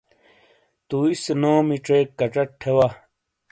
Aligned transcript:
توئی 0.87 1.13
سے 1.23 1.33
نومی 1.41 1.77
چیک 1.85 2.07
کچٹ 2.19 2.47
تھے 2.59 2.71
وا۔ 2.75 2.87